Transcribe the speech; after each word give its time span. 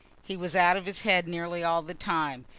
He 0.23 0.35
was 0.35 0.55
out 0.55 0.77
of 0.77 0.87
his 0.87 1.01
head 1.01 1.27
nearly 1.27 1.63
all 1.63 1.83
the 1.83 1.93
time. 1.93 2.45